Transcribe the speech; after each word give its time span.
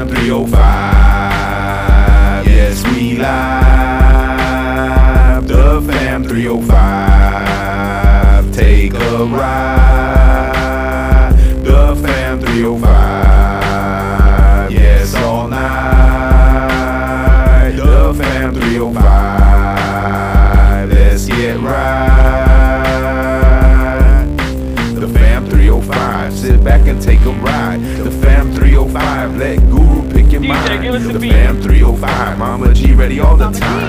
fam 0.00 0.08
305. 0.08 0.99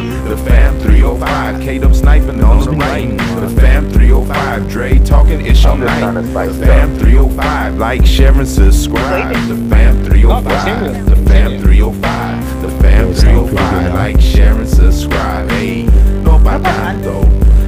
All 0.02 0.08
the 0.08 0.30
time. 0.30 0.30
The 0.30 0.38
fam 0.38 0.80
305. 0.80 1.62
Kate 1.62 1.84
up 1.84 1.94
sniping 1.94 2.44
on 2.44 2.66
the 2.66 2.72
right. 2.72 3.18
The 3.40 3.50
fam 3.62 3.90
305. 3.90 4.70
Dre 4.70 5.00
talking 5.00 5.46
ish 5.46 5.66
all 5.66 5.78
night. 5.78 6.04
Oh 6.04 6.22
the 6.22 6.66
fam 6.66 6.98
305. 6.98 7.78
Like, 7.78 8.06
share, 8.06 8.34
and 8.34 8.48
subscribe. 8.48 9.34
The 9.48 9.56
fam 9.70 10.04
305. 10.04 11.06
The 11.06 11.16
fam 11.28 11.62
305. 11.62 12.62
The 12.62 12.70
fam 12.82 13.14
305. 13.14 13.94
Like, 13.94 14.22
share, 14.22 14.58
and 14.58 14.70
subscribe. 14.70 15.50
Hey, 15.52 15.84
no 16.24 16.40
pa 16.40 16.58
tanto. 16.60 17.24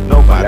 No 0.08 0.22
pa 0.24 0.44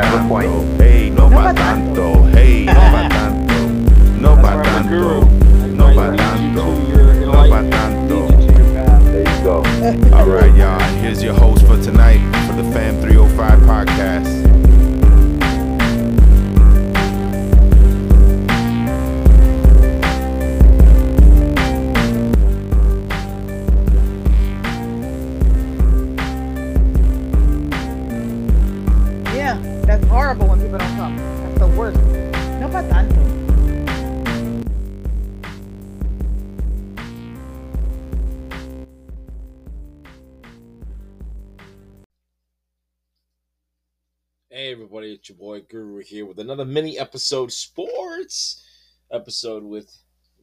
Hey 44.57 44.71
everybody, 44.71 45.11
it's 45.11 45.27
your 45.27 45.37
boy 45.37 45.63
Guru 45.69 45.99
here 45.99 46.25
with 46.25 46.39
another 46.39 46.63
mini 46.63 46.97
episode 46.97 47.51
sports 47.51 48.63
episode 49.11 49.65
with 49.65 49.93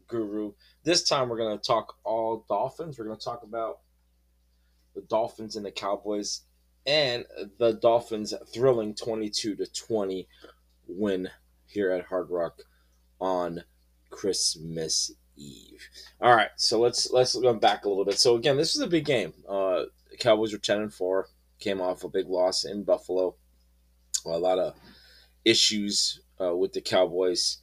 Guru. 0.07 0.53
This 0.85 1.03
time 1.03 1.31
we're 1.31 1.39
gonna 1.39 1.57
talk 1.57 1.97
all 2.05 2.45
Dolphins. 2.47 2.99
We're 2.99 3.07
gonna 3.07 3.17
talk 3.17 3.43
about 3.43 3.79
the 4.95 5.01
Dolphins 5.01 5.57
and 5.57 5.65
the 5.65 5.71
Cowboys 5.71 6.43
and 6.87 7.25
the 7.57 7.73
Dolphins 7.73 8.35
thrilling 8.53 8.95
22 8.95 9.57
to 9.57 9.67
20 9.67 10.29
win 10.89 11.31
here 11.65 11.91
at 11.91 12.05
Hard 12.05 12.29
Rock 12.29 12.59
on 13.19 13.65
Christmas 14.11 15.11
Eve. 15.37 15.89
All 16.21 16.37
right, 16.37 16.51
so 16.57 16.79
let's 16.79 17.11
let's 17.13 17.35
go 17.35 17.55
back 17.55 17.87
a 17.87 17.89
little 17.89 18.05
bit. 18.05 18.19
So 18.19 18.37
again, 18.37 18.59
this 18.59 18.77
is 18.77 18.83
a 18.83 18.87
big 18.87 19.07
game. 19.07 19.33
Uh, 19.49 19.85
Cowboys 20.19 20.53
were 20.53 20.59
10 20.59 20.83
and 20.83 20.93
4, 20.93 21.29
came 21.61 21.81
off 21.81 22.05
a 22.05 22.11
big 22.11 22.29
loss 22.29 22.67
in 22.67 22.85
Buffalo 22.85 23.37
a 24.25 24.39
lot 24.39 24.59
of 24.59 24.75
issues 25.45 26.21
uh, 26.41 26.55
with 26.55 26.73
the 26.73 26.81
Cowboys. 26.81 27.59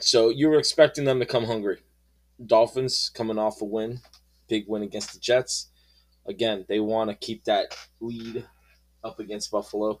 So 0.00 0.28
you 0.28 0.48
were 0.48 0.58
expecting 0.58 1.04
them 1.04 1.18
to 1.18 1.26
come 1.26 1.44
hungry. 1.44 1.78
Dolphins 2.44 3.10
coming 3.12 3.38
off 3.38 3.60
a 3.60 3.64
win, 3.64 4.00
big 4.48 4.64
win 4.66 4.82
against 4.82 5.12
the 5.12 5.20
Jets. 5.20 5.68
Again, 6.26 6.64
they 6.68 6.80
want 6.80 7.10
to 7.10 7.16
keep 7.16 7.44
that 7.44 7.76
lead 8.00 8.46
up 9.02 9.18
against 9.18 9.50
Buffalo. 9.50 10.00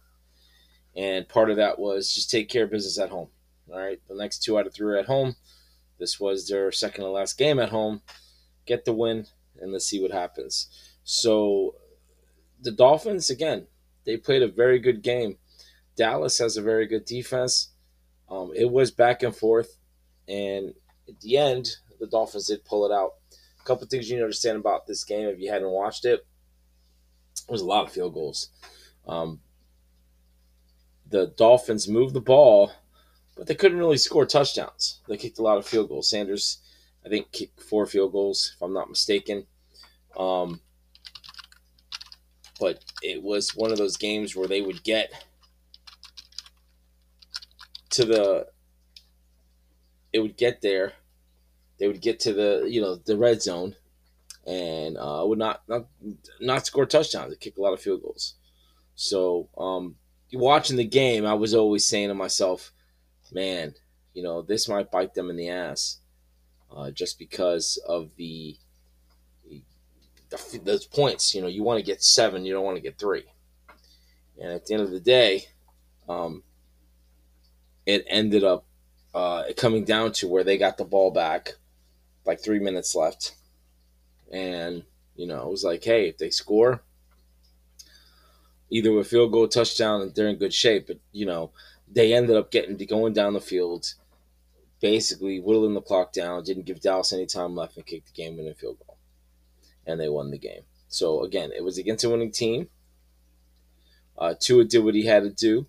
And 0.96 1.28
part 1.28 1.50
of 1.50 1.56
that 1.56 1.78
was 1.78 2.14
just 2.14 2.30
take 2.30 2.48
care 2.48 2.64
of 2.64 2.70
business 2.70 2.98
at 2.98 3.10
home. 3.10 3.28
All 3.72 3.78
right. 3.78 4.00
The 4.08 4.14
next 4.16 4.42
two 4.42 4.58
out 4.58 4.66
of 4.66 4.74
three 4.74 4.94
are 4.94 4.98
at 4.98 5.06
home. 5.06 5.36
This 5.98 6.18
was 6.18 6.48
their 6.48 6.72
second 6.72 7.04
and 7.04 7.12
last 7.12 7.36
game 7.36 7.58
at 7.58 7.68
home. 7.68 8.02
Get 8.66 8.84
the 8.84 8.92
win, 8.92 9.26
and 9.60 9.72
let's 9.72 9.86
see 9.86 10.00
what 10.00 10.12
happens. 10.12 10.68
So 11.04 11.74
the 12.62 12.70
Dolphins, 12.70 13.30
again, 13.30 13.66
they 14.04 14.16
played 14.16 14.42
a 14.42 14.48
very 14.48 14.78
good 14.78 15.02
game. 15.02 15.36
Dallas 16.00 16.38
has 16.38 16.56
a 16.56 16.62
very 16.62 16.86
good 16.86 17.04
defense. 17.04 17.72
Um, 18.30 18.52
it 18.56 18.70
was 18.70 18.90
back 18.90 19.22
and 19.22 19.36
forth, 19.36 19.76
and 20.26 20.72
at 21.06 21.20
the 21.20 21.36
end, 21.36 21.68
the 21.98 22.06
Dolphins 22.06 22.46
did 22.46 22.64
pull 22.64 22.86
it 22.86 22.90
out. 22.90 23.16
A 23.60 23.64
couple 23.64 23.86
things 23.86 24.08
you 24.08 24.16
need 24.16 24.20
to 24.20 24.24
understand 24.24 24.56
about 24.56 24.86
this 24.86 25.04
game 25.04 25.28
if 25.28 25.38
you 25.38 25.50
hadn't 25.52 25.68
watched 25.68 26.06
it. 26.06 26.26
There 27.46 27.52
was 27.52 27.60
a 27.60 27.66
lot 27.66 27.84
of 27.84 27.92
field 27.92 28.14
goals. 28.14 28.48
Um, 29.06 29.40
the 31.06 31.34
Dolphins 31.36 31.86
moved 31.86 32.14
the 32.14 32.22
ball, 32.22 32.72
but 33.36 33.46
they 33.46 33.54
couldn't 33.54 33.76
really 33.76 33.98
score 33.98 34.24
touchdowns. 34.24 35.02
They 35.06 35.18
kicked 35.18 35.38
a 35.38 35.42
lot 35.42 35.58
of 35.58 35.66
field 35.66 35.90
goals. 35.90 36.08
Sanders, 36.08 36.62
I 37.04 37.10
think, 37.10 37.30
kicked 37.30 37.60
four 37.60 37.84
field 37.84 38.12
goals, 38.12 38.54
if 38.56 38.62
I'm 38.62 38.72
not 38.72 38.88
mistaken. 38.88 39.46
Um, 40.16 40.62
but 42.58 42.82
it 43.02 43.22
was 43.22 43.54
one 43.54 43.70
of 43.70 43.76
those 43.76 43.98
games 43.98 44.34
where 44.34 44.48
they 44.48 44.62
would 44.62 44.82
get 44.82 45.12
to 47.90 48.04
the 48.04 48.46
it 50.12 50.20
would 50.20 50.36
get 50.36 50.60
there 50.60 50.92
they 51.78 51.86
would 51.86 52.00
get 52.00 52.20
to 52.20 52.32
the 52.32 52.66
you 52.68 52.80
know 52.80 52.96
the 52.96 53.16
red 53.16 53.42
zone 53.42 53.74
and 54.46 54.96
uh, 54.96 55.22
would 55.24 55.38
not 55.38 55.62
not 55.68 55.86
not 56.40 56.66
score 56.66 56.86
touchdowns 56.86 57.30
they 57.30 57.36
kick 57.36 57.56
a 57.56 57.60
lot 57.60 57.72
of 57.72 57.80
field 57.80 58.02
goals 58.02 58.34
so 58.94 59.48
um 59.58 59.96
watching 60.32 60.76
the 60.76 60.84
game 60.84 61.26
i 61.26 61.34
was 61.34 61.54
always 61.54 61.86
saying 61.86 62.08
to 62.08 62.14
myself 62.14 62.72
man 63.32 63.74
you 64.14 64.22
know 64.22 64.42
this 64.42 64.68
might 64.68 64.90
bite 64.90 65.14
them 65.14 65.30
in 65.30 65.36
the 65.36 65.48
ass 65.48 65.98
uh, 66.74 66.90
just 66.90 67.18
because 67.18 67.82
of 67.88 68.10
the 68.16 68.56
the, 70.30 70.60
those 70.64 70.86
points. 70.86 71.34
You 71.34 71.42
know, 71.42 71.48
you 71.48 71.62
want 71.62 71.78
to 71.78 71.84
get 71.84 72.02
seven, 72.02 72.44
you 72.44 72.52
don't 72.52 72.64
want 72.64 72.76
to 72.76 72.82
get 72.82 72.98
three. 72.98 73.24
And 74.40 74.52
at 74.52 74.64
the 74.64 74.74
end 74.74 74.82
of 74.82 74.90
the 74.90 75.00
day, 75.00 75.44
um, 76.08 76.42
it 77.86 78.04
ended 78.08 78.44
up 78.44 78.64
uh, 79.14 79.44
coming 79.56 79.84
down 79.84 80.12
to 80.12 80.28
where 80.28 80.44
they 80.44 80.58
got 80.58 80.78
the 80.78 80.84
ball 80.84 81.10
back, 81.10 81.54
like 82.24 82.40
three 82.40 82.60
minutes 82.60 82.94
left, 82.94 83.34
and 84.32 84.84
you 85.16 85.26
know 85.26 85.42
it 85.42 85.50
was 85.50 85.64
like, 85.64 85.84
hey, 85.84 86.08
if 86.08 86.18
they 86.18 86.30
score, 86.30 86.82
either 88.70 88.96
a 88.98 89.04
field 89.04 89.32
goal, 89.32 89.48
touchdown, 89.48 90.12
they're 90.14 90.28
in 90.28 90.36
good 90.36 90.54
shape. 90.54 90.86
But 90.86 90.98
you 91.12 91.26
know, 91.26 91.50
they 91.90 92.14
ended 92.14 92.36
up 92.36 92.50
getting 92.50 92.76
going 92.86 93.12
down 93.12 93.32
the 93.32 93.40
field, 93.40 93.94
basically 94.80 95.40
whittling 95.40 95.74
the 95.74 95.80
clock 95.80 96.12
down, 96.12 96.44
didn't 96.44 96.66
give 96.66 96.80
Dallas 96.80 97.12
any 97.12 97.26
time 97.26 97.56
left, 97.56 97.76
and 97.76 97.86
kicked 97.86 98.06
the 98.06 98.22
game-winning 98.22 98.54
field 98.54 98.78
goal 98.86 98.90
and 99.86 100.00
they 100.00 100.08
won 100.08 100.30
the 100.30 100.38
game. 100.38 100.62
So 100.88 101.22
again, 101.22 101.50
it 101.56 101.64
was 101.64 101.78
against 101.78 102.04
a 102.04 102.10
winning 102.10 102.32
team. 102.32 102.68
Uh, 104.18 104.34
Tua 104.38 104.64
did 104.64 104.84
what 104.84 104.94
he 104.94 105.06
had 105.06 105.22
to 105.22 105.30
do. 105.30 105.66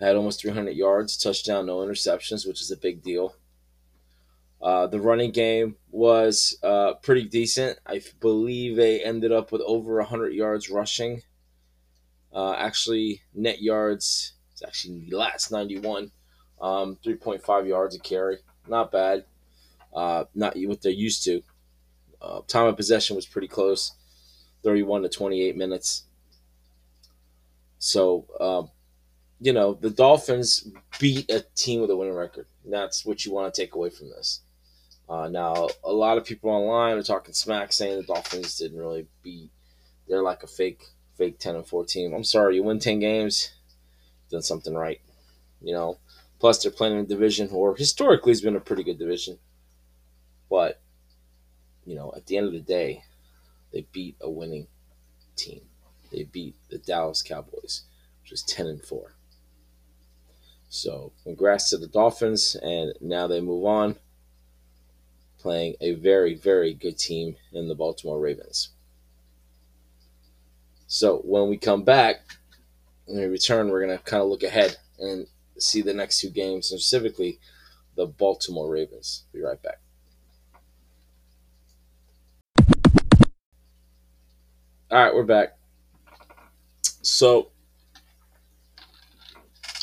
Had 0.00 0.16
almost 0.16 0.42
300 0.42 0.72
yards, 0.72 1.16
touchdown, 1.16 1.66
no 1.66 1.78
interceptions, 1.78 2.46
which 2.46 2.60
is 2.60 2.70
a 2.70 2.76
big 2.76 3.02
deal. 3.02 3.34
Uh, 4.60 4.86
the 4.86 5.00
running 5.00 5.30
game 5.30 5.76
was 5.90 6.58
uh, 6.62 6.94
pretty 7.02 7.24
decent. 7.24 7.78
I 7.86 8.02
believe 8.20 8.76
they 8.76 9.02
ended 9.02 9.32
up 9.32 9.52
with 9.52 9.62
over 9.62 9.96
100 9.96 10.32
yards 10.32 10.68
rushing. 10.68 11.22
Uh, 12.34 12.52
actually, 12.52 13.22
net 13.34 13.62
yards 13.62 14.34
it's 14.56 14.62
actually 14.62 15.04
the 15.10 15.16
last 15.18 15.52
91, 15.52 16.10
um, 16.62 16.96
3.5 17.04 17.68
yards 17.68 17.94
a 17.94 17.98
carry. 17.98 18.38
Not 18.66 18.90
bad. 18.90 19.26
Uh, 19.94 20.24
not 20.34 20.54
what 20.56 20.80
they're 20.80 20.92
used 20.92 21.24
to. 21.24 21.42
Uh, 22.22 22.40
time 22.46 22.64
of 22.64 22.74
possession 22.74 23.16
was 23.16 23.26
pretty 23.26 23.48
close, 23.48 23.92
31 24.64 25.02
to 25.02 25.10
28 25.10 25.58
minutes. 25.58 26.04
So, 27.78 28.26
um, 28.40 28.70
you 29.40 29.52
know, 29.52 29.74
the 29.74 29.90
Dolphins 29.90 30.68
beat 30.98 31.30
a 31.30 31.44
team 31.54 31.80
with 31.80 31.90
a 31.90 31.96
winning 31.96 32.14
record. 32.14 32.46
That's 32.64 33.04
what 33.04 33.24
you 33.24 33.32
want 33.32 33.52
to 33.52 33.60
take 33.60 33.74
away 33.74 33.90
from 33.90 34.08
this. 34.08 34.40
Uh, 35.08 35.28
now, 35.28 35.68
a 35.84 35.92
lot 35.92 36.18
of 36.18 36.24
people 36.24 36.50
online 36.50 36.96
are 36.96 37.02
talking 37.02 37.34
smack, 37.34 37.72
saying 37.72 37.96
the 37.96 38.02
Dolphins 38.02 38.58
didn't 38.58 38.78
really 38.78 39.06
beat. 39.22 39.50
They're 40.08 40.22
like 40.22 40.42
a 40.42 40.48
fake, 40.48 40.84
fake 41.16 41.38
10 41.38 41.56
and 41.56 41.66
4 41.66 41.84
team. 41.84 42.12
I'm 42.12 42.24
sorry, 42.24 42.56
you 42.56 42.64
win 42.64 42.78
10 42.78 42.98
games, 42.98 43.52
done 44.30 44.42
something 44.42 44.74
right. 44.74 45.00
You 45.60 45.74
know, 45.74 45.98
plus 46.38 46.62
they're 46.62 46.72
playing 46.72 46.94
in 46.94 47.04
a 47.04 47.08
division, 47.08 47.48
or 47.52 47.76
historically 47.76 48.32
has 48.32 48.40
been 48.40 48.56
a 48.56 48.60
pretty 48.60 48.82
good 48.82 48.98
division. 48.98 49.38
But 50.50 50.80
you 51.84 51.94
know, 51.94 52.12
at 52.16 52.26
the 52.26 52.36
end 52.36 52.46
of 52.46 52.52
the 52.52 52.60
day, 52.60 53.04
they 53.72 53.86
beat 53.92 54.16
a 54.20 54.28
winning 54.28 54.66
team. 55.36 55.62
They 56.12 56.24
beat 56.24 56.56
the 56.68 56.78
Dallas 56.78 57.22
Cowboys, 57.22 57.82
which 58.22 58.32
was 58.32 58.42
10 58.42 58.66
and 58.66 58.82
4. 58.82 59.15
So, 60.76 61.12
congrats 61.24 61.70
to 61.70 61.78
the 61.78 61.86
Dolphins, 61.86 62.54
and 62.54 62.92
now 63.00 63.26
they 63.26 63.40
move 63.40 63.64
on, 63.64 63.96
playing 65.38 65.76
a 65.80 65.94
very, 65.94 66.34
very 66.34 66.74
good 66.74 66.98
team 66.98 67.36
in 67.50 67.68
the 67.68 67.74
Baltimore 67.74 68.20
Ravens. 68.20 68.68
So, 70.86 71.20
when 71.24 71.48
we 71.48 71.56
come 71.56 71.82
back, 71.82 72.16
when 73.06 73.18
we 73.18 73.24
return, 73.24 73.70
we're 73.70 73.86
to 73.86 73.96
kind 74.04 74.22
of 74.22 74.28
look 74.28 74.42
ahead 74.42 74.76
and 74.98 75.26
see 75.58 75.80
the 75.80 75.94
next 75.94 76.20
two 76.20 76.28
games, 76.28 76.66
specifically 76.66 77.40
the 77.94 78.06
Baltimore 78.06 78.70
Ravens. 78.70 79.24
Be 79.32 79.40
right 79.40 79.58
back. 79.62 79.80
All 84.90 85.02
right, 85.02 85.14
we're 85.14 85.24
back. 85.24 85.56
So, 86.82 87.50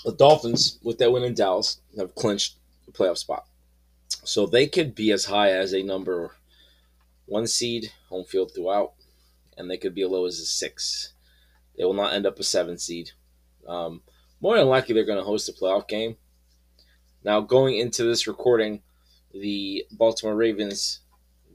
the 0.03 0.13
Dolphins, 0.13 0.79
with 0.83 0.97
that 0.97 1.11
win 1.11 1.23
in 1.23 1.33
Dallas, 1.33 1.79
have 1.97 2.15
clinched 2.15 2.57
the 2.85 2.91
playoff 2.91 3.17
spot. 3.17 3.45
So 4.23 4.45
they 4.45 4.67
could 4.67 4.95
be 4.95 5.11
as 5.11 5.25
high 5.25 5.51
as 5.51 5.73
a 5.73 5.83
number 5.83 6.35
one 7.25 7.47
seed, 7.47 7.91
home 8.09 8.25
field 8.25 8.51
throughout, 8.53 8.93
and 9.57 9.69
they 9.69 9.77
could 9.77 9.95
be 9.95 10.03
as 10.03 10.09
low 10.09 10.25
as 10.25 10.39
a 10.39 10.45
six. 10.45 11.13
They 11.77 11.85
will 11.85 11.93
not 11.93 12.13
end 12.13 12.25
up 12.25 12.39
a 12.39 12.43
seven 12.43 12.77
seed. 12.77 13.11
Um, 13.67 14.01
more 14.41 14.57
than 14.57 14.67
likely, 14.67 14.93
they're 14.93 15.05
going 15.05 15.19
to 15.19 15.23
host 15.23 15.49
a 15.49 15.53
playoff 15.53 15.87
game. 15.87 16.17
Now, 17.23 17.39
going 17.39 17.77
into 17.77 18.03
this 18.03 18.27
recording, 18.27 18.81
the 19.33 19.85
Baltimore 19.91 20.35
Ravens 20.35 20.99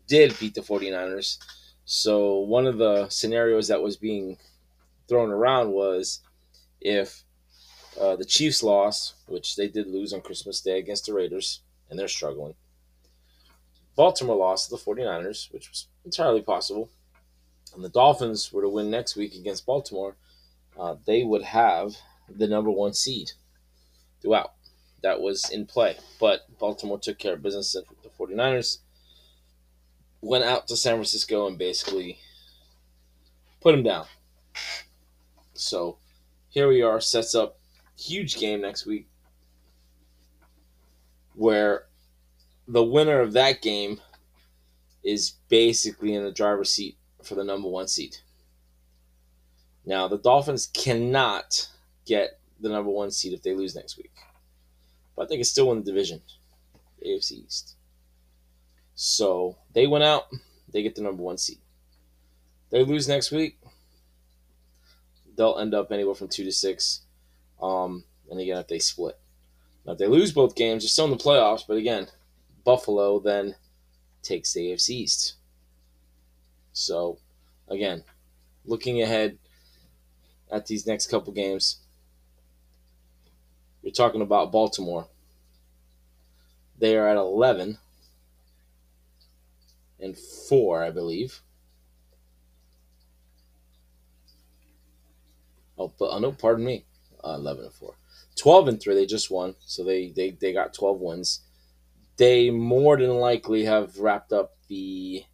did 0.07 0.39
beat 0.39 0.55
the 0.55 0.63
49ers. 0.63 1.39
So, 1.85 2.39
one 2.39 2.67
of 2.67 2.79
the 2.79 3.09
scenarios 3.09 3.69
that 3.69 3.83
was 3.83 3.97
being 3.97 4.39
thrown 5.07 5.31
around 5.31 5.73
was 5.73 6.21
if 6.81 7.25
uh, 8.01 8.17
the 8.17 8.25
Chiefs 8.25 8.63
lost, 8.63 9.15
which 9.27 9.57
they 9.57 9.69
did 9.69 9.87
lose 9.87 10.13
on 10.13 10.21
Christmas 10.21 10.61
Day 10.61 10.79
against 10.79 11.07
the 11.07 11.15
Raiders, 11.15 11.61
and 11.91 11.99
they're 11.99 12.09
struggling. 12.09 12.55
Baltimore 13.97 14.37
lost 14.37 14.69
to 14.69 14.77
the 14.77 14.83
49ers, 14.83 15.53
which 15.53 15.69
was 15.69 15.89
entirely 16.05 16.41
possible. 16.41 16.89
And 17.75 17.85
the 17.85 17.89
Dolphins 17.89 18.53
were 18.53 18.63
to 18.63 18.69
win 18.69 18.91
next 18.91 19.17
week 19.17 19.35
against 19.35 19.67
Baltimore, 19.67 20.17
uh, 20.79 20.95
they 21.07 21.25
would 21.25 21.43
have 21.43 21.97
the 22.29 22.47
number 22.47 22.71
one 22.71 22.95
seed 22.95 23.33
throughout. 24.23 24.53
That 25.03 25.21
was 25.21 25.51
in 25.51 25.67
play. 25.67 25.97
But 26.21 26.47
Baltimore 26.59 26.99
took 26.99 27.19
care 27.19 27.35
of 27.35 27.43
business 27.43 27.75
at 27.75 27.85
the 28.03 28.09
49ers, 28.09 28.79
went 30.21 30.45
out 30.45 30.69
to 30.69 30.77
San 30.77 30.95
Francisco 30.95 31.47
and 31.47 31.59
basically 31.59 32.19
put 33.61 33.73
them 33.73 33.83
down. 33.83 34.07
So 35.55 35.99
here 36.49 36.69
we 36.69 36.83
are, 36.83 37.01
sets 37.01 37.35
up 37.35 37.58
huge 37.99 38.39
game 38.39 38.61
next 38.61 38.87
week 38.87 39.09
where 41.35 41.85
the 42.67 42.83
winner 42.83 43.21
of 43.21 43.33
that 43.33 43.63
game 43.63 44.01
is 45.05 45.35
basically 45.49 46.15
in 46.15 46.25
the 46.25 46.33
driver's 46.33 46.71
seat 46.71 46.97
for 47.23 47.35
the 47.35 47.45
number 47.45 47.69
one 47.69 47.89
seed. 47.89 48.17
Now, 49.85 50.09
the 50.09 50.19
Dolphins 50.19 50.67
cannot 50.67 51.69
get 52.05 52.41
the 52.61 52.69
number 52.69 52.91
one 52.91 53.11
seed 53.11 53.33
if 53.33 53.43
they 53.43 53.55
lose 53.55 53.75
next 53.75 53.97
week. 53.97 54.13
But 55.17 55.29
they 55.29 55.37
can 55.37 55.45
still 55.45 55.69
win 55.69 55.79
the 55.79 55.85
division, 55.85 56.23
AFC 57.07 57.45
East. 57.47 57.77
So 58.95 59.57
they 59.73 59.87
went 59.87 60.05
out, 60.05 60.27
they 60.73 60.83
get 60.83 60.95
the 60.95 61.03
number 61.03 61.23
one 61.23 61.39
seed. 61.39 61.59
They 62.71 62.85
lose 62.85 63.09
next 63.09 63.31
week, 63.31 63.59
they'll 65.37 65.59
end 65.59 65.73
up 65.73 65.91
anywhere 65.93 66.15
from 66.15 66.29
two 66.29 66.45
to 66.45 66.53
six. 66.53 67.03
Um, 67.61 68.05
and 68.31 68.41
again, 68.41 68.59
if 68.59 68.69
they 68.69 68.79
split. 68.79 69.19
Now, 69.85 69.93
if 69.93 69.99
they 69.99 70.07
lose 70.07 70.33
both 70.33 70.55
games, 70.55 70.83
they're 70.83 70.89
still 70.89 71.07
in 71.07 71.11
the 71.11 71.17
playoffs, 71.17 71.65
but 71.67 71.77
again, 71.77 72.09
Buffalo 72.65 73.19
then 73.21 73.57
takes 74.23 74.53
the 74.53 74.73
AFC 74.73 74.91
East. 74.91 75.35
So, 76.73 77.19
again, 77.69 78.05
looking 78.65 79.03
ahead 79.03 79.39
at 80.53 80.67
these 80.67 80.87
next 80.87 81.11
couple 81.11 81.33
games, 81.33 81.79
you're 83.83 83.93
talking 83.93 84.23
about 84.23 84.53
Baltimore. 84.53 85.09
They 86.79 86.97
are 86.97 87.09
at 87.09 87.17
11 87.17 87.79
and 90.01 90.17
4, 90.17 90.85
I 90.85 90.91
believe. 90.91 91.41
Oh, 95.79 95.93
but, 95.99 96.11
oh 96.11 96.19
no, 96.19 96.33
pardon 96.33 96.65
me. 96.65 96.85
Uh, 97.25 97.37
11 97.39 97.65
and 97.65 97.73
4. 97.73 97.95
12 98.37 98.69
and 98.69 98.81
3, 98.81 98.95
they 98.95 99.07
just 99.07 99.31
won. 99.31 99.55
So 99.61 99.85
they, 99.85 100.11
they, 100.11 100.31
they 100.31 100.53
got 100.53 100.75
12 100.75 101.01
wins. 101.01 101.41
They 102.17 102.51
more 102.51 102.97
than 102.97 103.11
likely 103.11 103.65
have 103.65 103.99
wrapped 103.99 104.33
up 104.33 104.57
the 104.69 105.25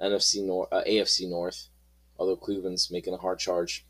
NFC 0.00 0.44
North, 0.44 0.68
uh, 0.72 0.82
AFC 0.86 1.28
North, 1.28 1.68
although 2.18 2.36
Cleveland's 2.36 2.90
making 2.90 3.14
a 3.14 3.18
hard 3.18 3.38
charge. 3.38 3.86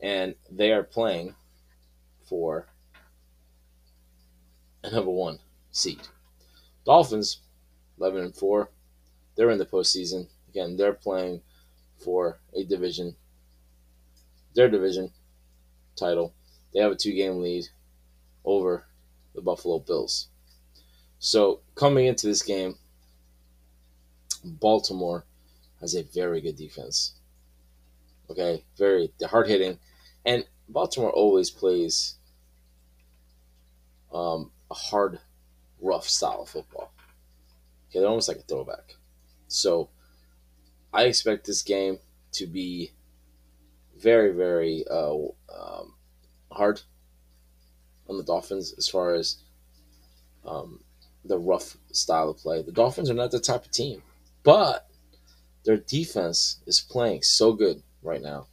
And 0.00 0.34
they 0.50 0.72
are 0.72 0.82
playing 0.82 1.34
for 2.28 2.66
a 4.82 4.90
number 4.90 5.10
one 5.10 5.38
seed. 5.70 6.00
Dolphins, 6.84 7.40
11 7.98 8.24
and 8.24 8.34
4. 8.34 8.70
They're 9.36 9.50
in 9.50 9.58
the 9.58 9.66
postseason. 9.66 10.28
Again, 10.48 10.76
they're 10.76 10.92
playing 10.92 11.42
for 11.98 12.40
a 12.54 12.64
division, 12.64 13.14
their 14.54 14.68
division 14.68 15.12
title. 16.00 16.34
They 16.72 16.80
have 16.80 16.92
a 16.92 16.96
two 16.96 17.12
game 17.12 17.40
lead 17.40 17.66
over 18.44 18.86
the 19.34 19.42
Buffalo 19.42 19.78
Bills. 19.78 20.28
So, 21.18 21.60
coming 21.74 22.06
into 22.06 22.26
this 22.26 22.42
game, 22.42 22.76
Baltimore 24.44 25.26
has 25.80 25.94
a 25.94 26.02
very 26.02 26.40
good 26.40 26.56
defense. 26.56 27.14
Okay, 28.30 28.64
very 28.78 29.12
hard 29.22 29.48
hitting. 29.48 29.78
And 30.24 30.44
Baltimore 30.68 31.10
always 31.10 31.50
plays 31.50 32.14
um, 34.12 34.50
a 34.70 34.74
hard, 34.74 35.18
rough 35.80 36.08
style 36.08 36.42
of 36.42 36.48
football. 36.48 36.92
Okay, 37.88 37.98
they're 37.98 38.08
almost 38.08 38.28
like 38.28 38.38
a 38.38 38.42
throwback. 38.42 38.96
So 39.48 39.90
I 40.92 41.04
expect 41.04 41.46
this 41.46 41.62
game 41.62 41.98
to 42.32 42.46
be 42.46 42.92
very, 43.98 44.32
very 44.32 44.84
uh, 44.90 45.14
um, 45.14 45.94
hard 46.50 46.82
on 48.08 48.16
the 48.16 48.24
Dolphins 48.24 48.74
as 48.76 48.88
far 48.88 49.14
as 49.14 49.36
um, 50.44 50.80
the 51.24 51.38
rough 51.38 51.76
style 51.92 52.30
of 52.30 52.38
play. 52.38 52.62
The 52.62 52.72
Dolphins 52.72 53.10
are 53.10 53.14
not 53.14 53.30
the 53.30 53.40
type 53.40 53.64
of 53.64 53.70
team, 53.70 54.02
but 54.42 54.88
their 55.64 55.76
defense 55.76 56.60
is 56.66 56.80
playing 56.80 57.22
so 57.22 57.52
good 57.52 57.82
right 58.02 58.22
now. 58.22 58.46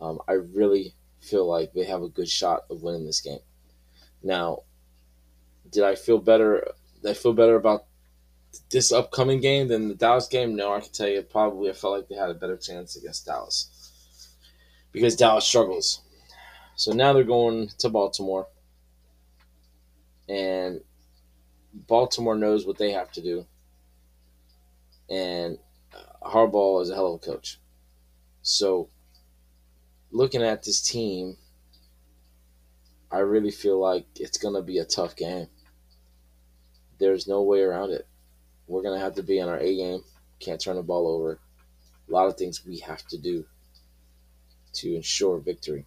Um, 0.00 0.18
I 0.28 0.32
really 0.32 0.94
feel 1.20 1.46
like 1.46 1.72
they 1.72 1.84
have 1.84 2.02
a 2.02 2.08
good 2.08 2.28
shot 2.28 2.64
of 2.70 2.82
winning 2.82 3.06
this 3.06 3.20
game. 3.20 3.40
Now, 4.22 4.62
did 5.70 5.84
I 5.84 5.94
feel 5.94 6.18
better? 6.18 6.72
Did 7.02 7.10
I 7.10 7.14
feel 7.14 7.32
better 7.32 7.56
about 7.56 7.84
this 8.70 8.92
upcoming 8.92 9.40
game 9.40 9.68
than 9.68 9.88
the 9.88 9.94
Dallas 9.94 10.28
game? 10.28 10.56
No, 10.56 10.72
I 10.72 10.80
can 10.80 10.92
tell 10.92 11.08
you 11.08 11.22
probably 11.22 11.70
I 11.70 11.72
felt 11.72 11.96
like 11.96 12.08
they 12.08 12.14
had 12.14 12.30
a 12.30 12.34
better 12.34 12.56
chance 12.56 12.96
against 12.96 13.26
Dallas 13.26 13.70
because 14.92 15.16
Dallas 15.16 15.44
struggles. 15.44 16.00
So 16.76 16.92
now 16.92 17.12
they're 17.12 17.24
going 17.24 17.68
to 17.78 17.88
Baltimore, 17.88 18.48
and 20.28 20.80
Baltimore 21.72 22.34
knows 22.36 22.66
what 22.66 22.78
they 22.78 22.92
have 22.92 23.12
to 23.12 23.22
do, 23.22 23.46
and 25.08 25.58
Harbaugh 26.22 26.82
is 26.82 26.90
a 26.90 26.94
hell 26.94 27.14
of 27.14 27.22
a 27.22 27.24
coach. 27.24 27.60
So 28.42 28.88
looking 30.10 30.42
at 30.42 30.64
this 30.64 30.82
team, 30.82 31.36
I 33.10 33.18
really 33.18 33.52
feel 33.52 33.78
like 33.78 34.06
it's 34.16 34.38
going 34.38 34.54
to 34.54 34.62
be 34.62 34.78
a 34.78 34.84
tough 34.84 35.14
game. 35.14 35.46
There's 36.98 37.28
no 37.28 37.42
way 37.42 37.60
around 37.60 37.92
it. 37.92 38.06
We're 38.66 38.82
going 38.82 38.98
to 38.98 39.04
have 39.04 39.14
to 39.14 39.22
be 39.22 39.40
on 39.40 39.48
our 39.48 39.58
A 39.58 39.76
game. 39.76 40.02
Can't 40.40 40.60
turn 40.60 40.76
the 40.76 40.82
ball 40.82 41.06
over. 41.06 41.38
A 42.08 42.12
lot 42.12 42.26
of 42.26 42.36
things 42.36 42.66
we 42.66 42.78
have 42.80 43.06
to 43.08 43.18
do 43.18 43.44
to 44.74 44.96
ensure 44.96 45.38
victory. 45.38 45.86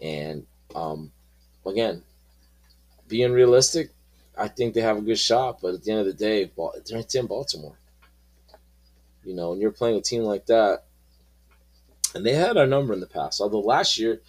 And 0.00 0.46
um, 0.74 1.12
again, 1.66 2.02
being 3.08 3.32
realistic, 3.32 3.90
I 4.38 4.48
think 4.48 4.74
they 4.74 4.80
have 4.80 4.96
a 4.96 5.02
good 5.02 5.18
shot. 5.18 5.60
But 5.60 5.74
at 5.74 5.84
the 5.84 5.90
end 5.90 6.00
of 6.00 6.06
the 6.06 6.12
day, 6.12 6.50
it's 6.74 7.14
in 7.14 7.26
Baltimore. 7.26 7.76
You 9.24 9.34
know, 9.34 9.50
when 9.50 9.60
you're 9.60 9.70
playing 9.70 9.96
a 9.96 10.02
team 10.02 10.22
like 10.22 10.46
that, 10.46 10.84
and 12.14 12.24
they 12.24 12.34
had 12.34 12.56
our 12.56 12.66
number 12.66 12.92
in 12.92 13.00
the 13.00 13.06
past. 13.06 13.40
Although 13.40 13.60
last 13.60 13.98
year, 13.98 14.20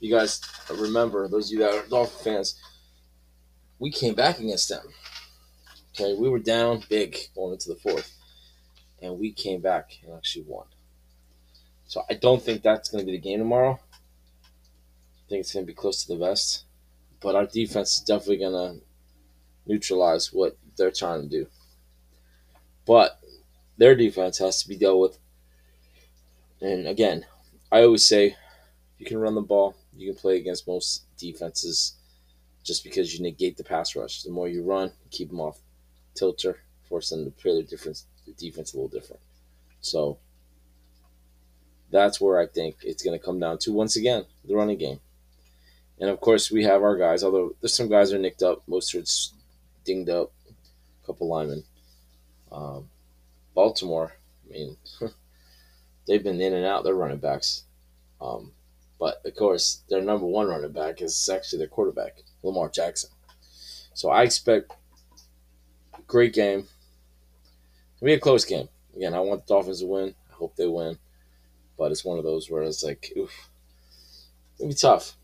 you 0.00 0.10
guys 0.10 0.40
remember, 0.70 1.28
those 1.28 1.48
of 1.48 1.52
you 1.52 1.58
that 1.60 1.74
are 1.74 1.88
Dolphin 1.88 2.34
fans, 2.34 2.60
we 3.78 3.90
came 3.90 4.14
back 4.14 4.38
against 4.38 4.68
them. 4.68 4.86
Okay, 5.94 6.14
we 6.14 6.28
were 6.28 6.38
down 6.38 6.82
big 6.88 7.16
going 7.34 7.52
into 7.52 7.68
the 7.68 7.76
fourth, 7.76 8.12
and 9.02 9.18
we 9.18 9.32
came 9.32 9.60
back 9.60 9.98
and 10.04 10.14
actually 10.16 10.44
won. 10.46 10.66
So 11.86 12.02
I 12.08 12.14
don't 12.14 12.42
think 12.42 12.62
that's 12.62 12.88
going 12.88 13.02
to 13.02 13.06
be 13.06 13.16
the 13.16 13.22
game 13.22 13.38
tomorrow. 13.38 13.80
Think 15.30 15.42
it's 15.42 15.54
going 15.54 15.64
to 15.64 15.70
be 15.70 15.76
close 15.76 16.02
to 16.02 16.12
the 16.12 16.18
vest, 16.18 16.64
but 17.20 17.36
our 17.36 17.46
defense 17.46 17.98
is 17.98 18.00
definitely 18.00 18.38
going 18.38 18.80
to 18.80 18.84
neutralize 19.64 20.32
what 20.32 20.58
they're 20.76 20.90
trying 20.90 21.22
to 21.22 21.28
do. 21.28 21.46
But 22.84 23.20
their 23.78 23.94
defense 23.94 24.38
has 24.38 24.60
to 24.60 24.68
be 24.68 24.76
dealt 24.76 24.98
with. 24.98 25.18
And 26.60 26.88
again, 26.88 27.26
I 27.70 27.82
always 27.82 28.08
say 28.08 28.34
you 28.98 29.06
can 29.06 29.18
run 29.18 29.36
the 29.36 29.40
ball, 29.40 29.76
you 29.96 30.12
can 30.12 30.20
play 30.20 30.36
against 30.36 30.66
most 30.66 31.04
defenses 31.16 31.94
just 32.64 32.82
because 32.82 33.14
you 33.14 33.22
negate 33.22 33.56
the 33.56 33.62
pass 33.62 33.94
rush. 33.94 34.24
The 34.24 34.32
more 34.32 34.48
you 34.48 34.64
run, 34.64 34.90
keep 35.12 35.28
them 35.28 35.40
off 35.40 35.60
tilter, 36.16 36.58
force 36.88 37.10
them 37.10 37.24
to 37.24 37.30
play 37.30 37.54
their 37.54 37.62
difference, 37.62 38.04
the 38.26 38.32
defense 38.32 38.74
a 38.74 38.76
little 38.78 38.88
different. 38.88 39.22
So 39.80 40.18
that's 41.92 42.20
where 42.20 42.40
I 42.40 42.48
think 42.48 42.78
it's 42.82 43.04
going 43.04 43.16
to 43.16 43.24
come 43.24 43.38
down 43.38 43.58
to 43.58 43.72
once 43.72 43.94
again 43.94 44.24
the 44.44 44.56
running 44.56 44.78
game. 44.78 44.98
And 46.00 46.08
of 46.08 46.20
course, 46.20 46.50
we 46.50 46.64
have 46.64 46.82
our 46.82 46.96
guys. 46.96 47.22
Although 47.22 47.54
there's 47.60 47.74
some 47.74 47.88
guys 47.88 48.12
are 48.12 48.18
nicked 48.18 48.42
up, 48.42 48.62
Most 48.66 48.92
Mostert's 48.92 49.34
dinged 49.84 50.10
up, 50.10 50.32
a 50.48 51.06
couple 51.06 51.28
linemen. 51.28 51.64
Um, 52.50 52.88
Baltimore, 53.54 54.12
I 54.48 54.52
mean, 54.52 54.76
they've 56.06 56.22
been 56.22 56.40
in 56.40 56.54
and 56.54 56.64
out. 56.64 56.84
Their 56.84 56.94
running 56.94 57.18
backs, 57.18 57.64
um, 58.20 58.52
but 58.98 59.20
of 59.24 59.34
course, 59.36 59.82
their 59.88 60.00
number 60.00 60.26
one 60.26 60.48
running 60.48 60.72
back 60.72 61.02
is 61.02 61.28
actually 61.28 61.58
their 61.58 61.68
quarterback, 61.68 62.22
Lamar 62.42 62.70
Jackson. 62.70 63.10
So 63.94 64.08
I 64.08 64.22
expect 64.22 64.72
a 65.94 66.02
great 66.02 66.32
game. 66.32 66.66
It'll 67.96 68.06
be 68.06 68.14
a 68.14 68.20
close 68.20 68.44
game. 68.44 68.68
Again, 68.96 69.14
I 69.14 69.20
want 69.20 69.46
the 69.46 69.54
Dolphins 69.54 69.80
to 69.80 69.86
win. 69.86 70.14
I 70.30 70.34
hope 70.34 70.56
they 70.56 70.66
win 70.66 70.98
but 71.80 71.90
it's 71.90 72.04
one 72.04 72.18
of 72.18 72.24
those 72.24 72.50
where 72.50 72.62
it's 72.62 72.84
like, 72.84 73.10
oof, 73.16 73.48
it'll 74.58 74.68
be 74.68 74.74
tough. 74.74 75.16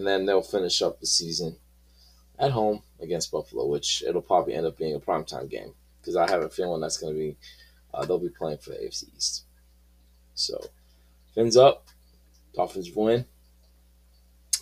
And 0.00 0.06
then 0.06 0.24
they'll 0.24 0.40
finish 0.40 0.80
up 0.80 0.98
the 0.98 1.06
season 1.06 1.56
at 2.38 2.52
home 2.52 2.82
against 3.02 3.30
Buffalo, 3.30 3.66
which 3.66 4.02
it'll 4.02 4.22
probably 4.22 4.54
end 4.54 4.64
up 4.64 4.78
being 4.78 4.94
a 4.94 4.98
primetime 4.98 5.46
game 5.46 5.74
because 6.00 6.16
I 6.16 6.26
have 6.30 6.40
a 6.40 6.48
feeling 6.48 6.80
that's 6.80 6.96
going 6.96 7.12
to 7.12 7.18
be, 7.18 7.36
uh, 7.92 8.06
they'll 8.06 8.18
be 8.18 8.30
playing 8.30 8.56
for 8.56 8.70
the 8.70 8.76
AFC 8.76 9.14
East. 9.14 9.44
So, 10.32 10.58
fins 11.34 11.54
up, 11.54 11.86
Dolphins 12.54 12.90
win. 12.96 13.26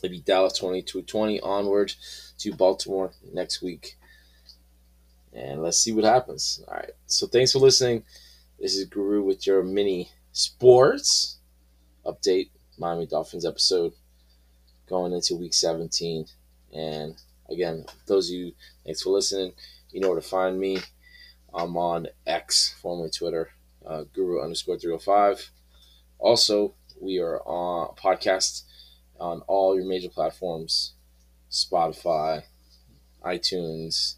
They 0.02 0.08
beat 0.08 0.24
Dallas 0.24 0.58
22 0.58 1.02
20 1.02 1.40
onward 1.40 1.94
to 2.38 2.52
Baltimore 2.52 3.12
next 3.32 3.62
week. 3.62 3.96
And 5.32 5.62
let's 5.62 5.78
see 5.78 5.92
what 5.92 6.02
happens. 6.02 6.64
All 6.66 6.74
right. 6.74 6.90
So, 7.06 7.28
thanks 7.28 7.52
for 7.52 7.60
listening. 7.60 8.02
This 8.58 8.74
is 8.74 8.86
Guru 8.86 9.22
with 9.22 9.46
your 9.46 9.62
mini 9.62 10.10
sports 10.32 11.38
update 12.04 12.50
Miami 12.76 13.06
Dolphins 13.06 13.46
episode 13.46 13.92
going 14.88 15.12
into 15.12 15.36
week 15.36 15.54
17. 15.54 16.26
And 16.72 17.14
again, 17.48 17.86
those 18.06 18.28
of 18.28 18.36
you, 18.36 18.52
thanks 18.84 19.02
for 19.02 19.10
listening. 19.10 19.52
You 19.90 20.00
know 20.00 20.08
where 20.08 20.20
to 20.20 20.26
find 20.26 20.58
me. 20.58 20.78
I'm 21.54 21.76
on 21.76 22.08
X, 22.26 22.74
formerly 22.80 23.10
Twitter, 23.10 23.50
uh, 23.86 24.04
guru 24.12 24.42
underscore 24.42 24.78
305. 24.78 25.50
Also, 26.18 26.74
we 27.00 27.18
are 27.18 27.40
on 27.40 27.94
podcast 27.96 28.64
on 29.18 29.42
all 29.46 29.74
your 29.74 29.86
major 29.86 30.08
platforms 30.08 30.94
Spotify, 31.50 32.42
iTunes, 33.24 34.16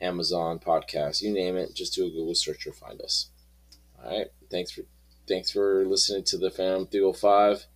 Amazon 0.00 0.58
podcast, 0.58 1.22
you 1.22 1.32
name 1.32 1.56
it. 1.56 1.74
Just 1.74 1.94
do 1.94 2.06
a 2.06 2.10
Google 2.10 2.34
search 2.34 2.66
or 2.66 2.72
find 2.72 3.00
us. 3.00 3.30
All 4.02 4.10
right. 4.10 4.26
Thanks 4.50 4.72
for 4.72 4.82
Thanks 5.28 5.52
for 5.52 5.86
listening 5.86 6.24
to 6.24 6.38
the 6.38 6.50
Fam 6.50 6.86
305. 6.86 7.66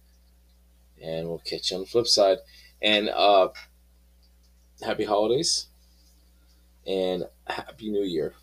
And 1.03 1.29
we'll 1.29 1.39
catch 1.39 1.71
you 1.71 1.77
on 1.77 1.83
the 1.83 1.89
flip 1.89 2.07
side. 2.07 2.39
And 2.81 3.09
uh, 3.09 3.49
happy 4.83 5.05
holidays 5.05 5.67
and 6.87 7.25
happy 7.47 7.91
new 7.91 8.03
year, 8.03 8.35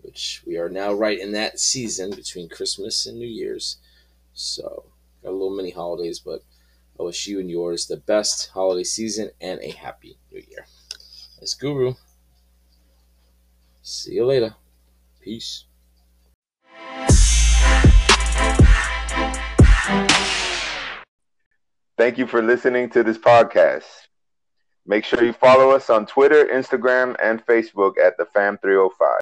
which 0.00 0.42
we 0.46 0.56
are 0.56 0.68
now 0.68 0.92
right 0.92 1.18
in 1.18 1.32
that 1.32 1.58
season 1.58 2.10
between 2.10 2.48
Christmas 2.48 3.06
and 3.06 3.18
New 3.18 3.26
Year's. 3.26 3.78
So, 4.34 4.84
got 5.22 5.30
a 5.30 5.32
little 5.32 5.54
mini 5.54 5.70
holidays, 5.70 6.20
but 6.20 6.42
I 6.98 7.02
wish 7.02 7.26
you 7.26 7.40
and 7.40 7.50
yours 7.50 7.86
the 7.86 7.96
best 7.96 8.50
holiday 8.50 8.84
season 8.84 9.30
and 9.40 9.60
a 9.60 9.70
happy 9.70 10.18
new 10.32 10.42
year. 10.48 10.66
It's 11.40 11.54
Guru. 11.54 11.94
See 13.82 14.14
you 14.14 14.26
later. 14.26 14.54
Peace. 15.20 15.64
Thank 21.96 22.18
you 22.18 22.26
for 22.26 22.42
listening 22.42 22.90
to 22.90 23.02
this 23.02 23.18
podcast. 23.18 23.84
Make 24.86 25.04
sure 25.04 25.24
you 25.24 25.32
follow 25.32 25.70
us 25.70 25.88
on 25.90 26.06
Twitter, 26.06 26.44
Instagram, 26.44 27.16
and 27.22 27.44
Facebook 27.44 27.94
at 27.98 28.16
the 28.18 28.24
Fam305. 28.24 29.14